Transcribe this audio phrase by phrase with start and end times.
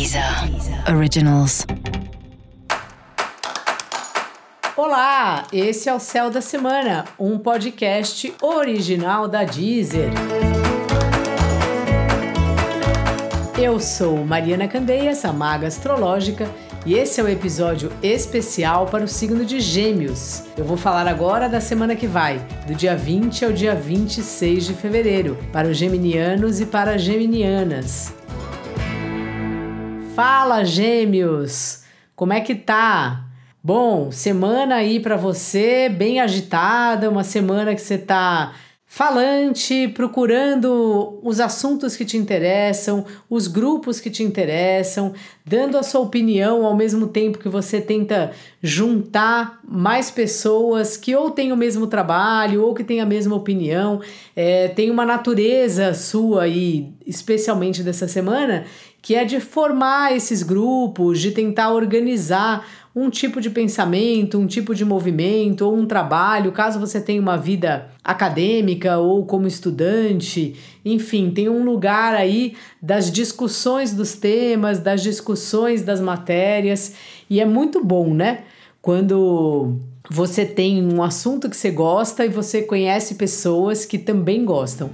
[0.00, 0.24] Deezer
[0.96, 1.66] Originals.
[4.74, 10.10] Olá, esse é o Céu da Semana, um podcast original da Deezer.
[13.60, 16.48] Eu sou Mariana Candeias, a maga astrológica,
[16.86, 20.44] e esse é o um episódio especial para o signo de Gêmeos.
[20.56, 24.72] Eu vou falar agora da semana que vai, do dia 20 ao dia 26 de
[24.72, 28.18] fevereiro, para os geminianos e para as geminianas.
[30.22, 31.82] Fala, Gêmeos!
[32.14, 33.24] Como é que tá?
[33.64, 38.52] Bom, semana aí para você bem agitada, uma semana que você tá
[38.92, 45.14] falante, procurando os assuntos que te interessam, os grupos que te interessam,
[45.46, 51.30] dando a sua opinião ao mesmo tempo que você tenta juntar mais pessoas que ou
[51.30, 54.00] têm o mesmo trabalho ou que têm a mesma opinião.
[54.34, 58.64] É, tem uma natureza sua aí, especialmente dessa semana,
[59.02, 64.74] que é de formar esses grupos, de tentar organizar um tipo de pensamento, um tipo
[64.74, 71.30] de movimento ou um trabalho, caso você tenha uma vida acadêmica ou como estudante, enfim,
[71.30, 76.94] tem um lugar aí das discussões dos temas, das discussões das matérias,
[77.28, 78.40] e é muito bom, né?
[78.82, 79.76] Quando
[80.10, 84.90] você tem um assunto que você gosta e você conhece pessoas que também gostam.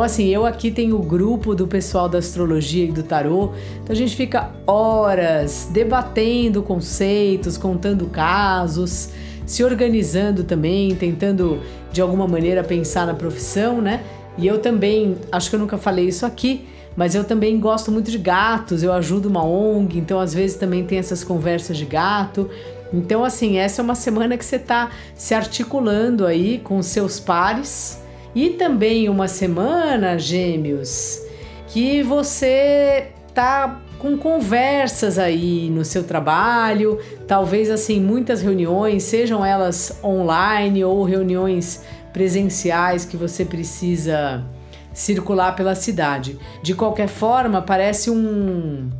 [0.00, 3.92] Então, assim, eu aqui tenho o grupo do pessoal da astrologia e do tarô, então
[3.92, 9.10] a gente fica horas debatendo conceitos, contando casos,
[9.44, 11.60] se organizando também, tentando
[11.92, 14.02] de alguma maneira pensar na profissão, né?
[14.38, 18.10] E eu também, acho que eu nunca falei isso aqui, mas eu também gosto muito
[18.10, 22.48] de gatos, eu ajudo uma ONG, então às vezes também tem essas conversas de gato.
[22.90, 27.99] Então, assim, essa é uma semana que você está se articulando aí com seus pares
[28.34, 31.22] e também uma semana, gêmeos,
[31.68, 40.00] que você tá com conversas aí no seu trabalho, talvez assim muitas reuniões, sejam elas
[40.02, 44.44] online ou reuniões presenciais que você precisa
[44.92, 46.38] circular pela cidade.
[46.62, 48.90] De qualquer forma, parece um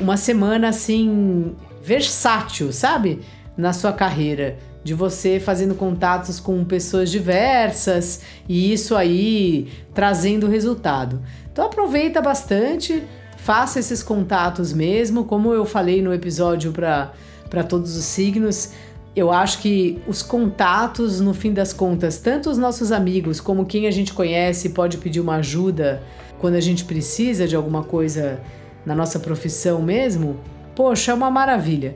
[0.00, 3.20] uma semana assim versátil, sabe?
[3.56, 11.22] Na sua carreira de você fazendo contatos com pessoas diversas e isso aí trazendo resultado.
[11.50, 13.02] Então aproveita bastante,
[13.38, 18.72] faça esses contatos mesmo, como eu falei no episódio para todos os signos.
[19.16, 23.86] Eu acho que os contatos, no fim das contas, tanto os nossos amigos como quem
[23.86, 26.02] a gente conhece pode pedir uma ajuda
[26.40, 28.40] quando a gente precisa de alguma coisa
[28.84, 30.36] na nossa profissão mesmo,
[30.74, 31.94] poxa, é uma maravilha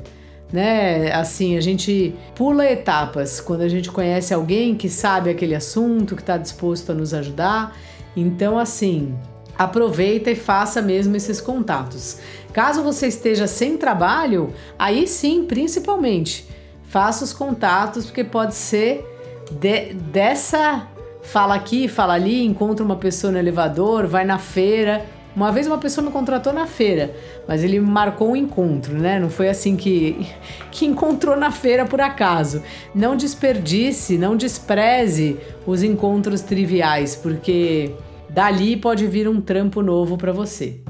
[0.52, 1.12] né?
[1.12, 6.22] Assim, a gente pula etapas quando a gente conhece alguém que sabe aquele assunto, que
[6.22, 7.76] está disposto a nos ajudar.
[8.16, 9.14] Então, assim,
[9.56, 12.18] aproveita e faça mesmo esses contatos.
[12.52, 16.48] Caso você esteja sem trabalho, aí sim, principalmente,
[16.84, 19.04] faça os contatos, porque pode ser
[19.50, 20.88] de, dessa
[21.22, 25.04] fala aqui, fala ali, encontra uma pessoa no elevador, vai na feira
[25.36, 27.14] uma vez uma pessoa me contratou na feira,
[27.46, 29.20] mas ele marcou um encontro, né?
[29.20, 30.26] Não foi assim que,
[30.72, 32.62] que encontrou na feira por acaso.
[32.94, 37.92] Não desperdice, não despreze os encontros triviais, porque
[38.28, 40.80] dali pode vir um trampo novo para você.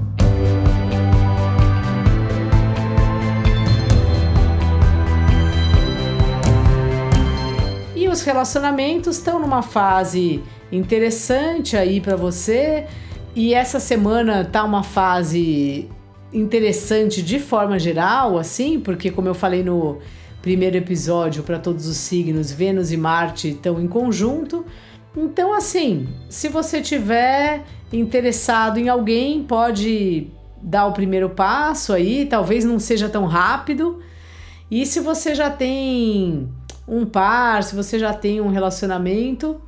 [7.94, 12.86] E os relacionamentos estão numa fase interessante aí para você
[13.38, 15.88] e essa semana tá uma fase
[16.32, 19.98] interessante de forma geral, assim, porque como eu falei no
[20.42, 24.66] primeiro episódio para todos os signos, Vênus e Marte estão em conjunto.
[25.16, 27.62] Então, assim, se você tiver
[27.92, 30.26] interessado em alguém, pode
[30.60, 34.00] dar o primeiro passo aí, talvez não seja tão rápido.
[34.68, 36.48] E se você já tem
[36.88, 39.60] um par, se você já tem um relacionamento,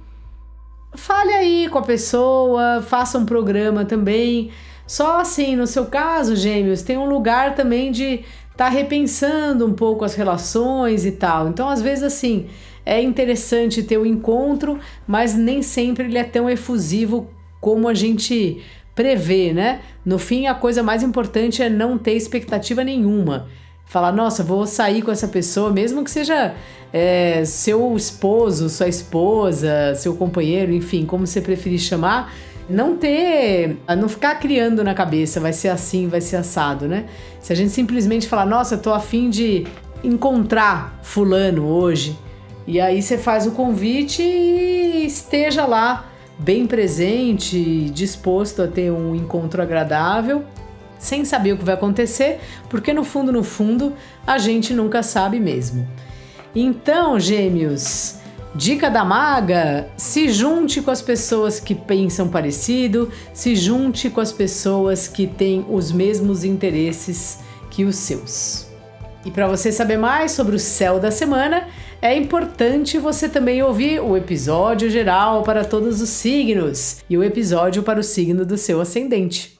[0.95, 4.51] fale aí com a pessoa, faça um programa também.
[4.87, 9.73] Só assim, no seu caso, gêmeos, tem um lugar também de estar tá repensando um
[9.73, 11.49] pouco as relações e tal.
[11.49, 12.47] Então, às vezes, assim,
[12.85, 17.31] é interessante ter o um encontro, mas nem sempre ele é tão efusivo
[17.61, 18.63] como a gente
[18.95, 19.81] prevê, né?
[20.05, 23.49] No fim, a coisa mais importante é não ter expectativa nenhuma
[23.91, 26.55] falar, nossa, vou sair com essa pessoa, mesmo que seja
[26.93, 32.33] é, seu esposo, sua esposa, seu companheiro, enfim, como você preferir chamar,
[32.69, 37.07] não ter, não ficar criando na cabeça, vai ser assim, vai ser assado, né?
[37.41, 39.67] Se a gente simplesmente falar, nossa, tô afim de
[40.05, 42.17] encontrar fulano hoje,
[42.69, 46.09] e aí você faz o convite e esteja lá
[46.39, 50.45] bem presente, disposto a ter um encontro agradável,
[51.01, 52.39] sem saber o que vai acontecer,
[52.69, 53.95] porque no fundo, no fundo,
[54.25, 55.89] a gente nunca sabe mesmo.
[56.55, 58.17] Então, gêmeos,
[58.55, 64.31] dica da maga: se junte com as pessoas que pensam parecido, se junte com as
[64.31, 68.69] pessoas que têm os mesmos interesses que os seus.
[69.25, 71.69] E para você saber mais sobre o céu da semana,
[72.01, 77.83] é importante você também ouvir o episódio geral para todos os signos e o episódio
[77.83, 79.60] para o signo do seu ascendente.